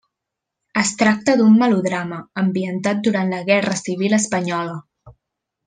Es 0.83 0.93
tracta 1.01 1.35
d'un 1.41 1.59
melodrama 1.63 2.19
ambientat 2.45 3.05
durant 3.09 3.31
la 3.37 3.43
Guerra 3.53 3.77
Civil 3.85 4.21
Espanyola. 4.23 5.15